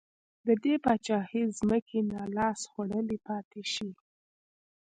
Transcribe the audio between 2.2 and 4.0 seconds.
لاس خوړلې پاتې شي.